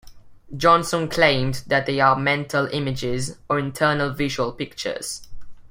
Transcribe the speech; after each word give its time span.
Johnson 0.57 1.07
claimed 1.07 1.61
that 1.67 1.85
they 1.85 1.99
are 1.99 2.15
mental 2.15 2.65
images 2.73 3.37
or 3.47 3.59
internal 3.59 4.09
visual 4.09 4.51
pictures. 4.51 5.27